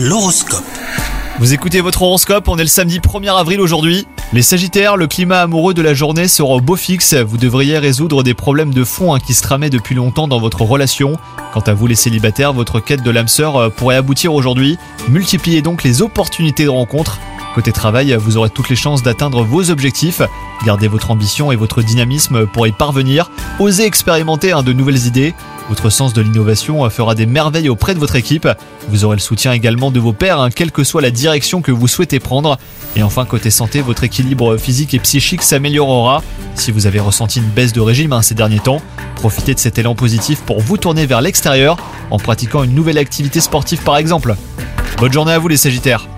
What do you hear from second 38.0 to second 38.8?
hein, ces derniers temps,